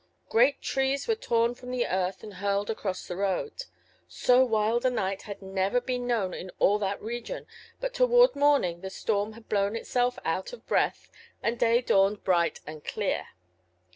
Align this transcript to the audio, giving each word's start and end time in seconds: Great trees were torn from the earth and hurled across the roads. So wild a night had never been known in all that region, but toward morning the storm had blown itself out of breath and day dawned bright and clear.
Great 0.29 0.63
trees 0.63 1.07
were 1.07 1.13
torn 1.13 1.53
from 1.53 1.69
the 1.69 1.85
earth 1.85 2.23
and 2.23 2.33
hurled 2.33 2.71
across 2.71 3.05
the 3.07 3.15
roads. 3.15 3.67
So 4.07 4.43
wild 4.43 4.83
a 4.83 4.89
night 4.89 5.21
had 5.29 5.43
never 5.43 5.79
been 5.79 6.07
known 6.07 6.33
in 6.33 6.49
all 6.57 6.79
that 6.79 6.99
region, 6.99 7.45
but 7.79 7.93
toward 7.93 8.35
morning 8.35 8.81
the 8.81 8.89
storm 8.89 9.33
had 9.33 9.47
blown 9.47 9.75
itself 9.75 10.17
out 10.25 10.53
of 10.53 10.65
breath 10.65 11.11
and 11.43 11.59
day 11.59 11.81
dawned 11.81 12.23
bright 12.23 12.61
and 12.65 12.83
clear. 12.83 13.27